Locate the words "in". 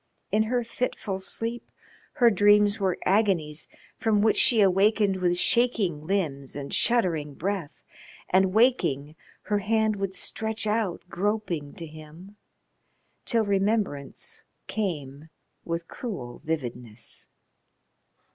0.31-0.41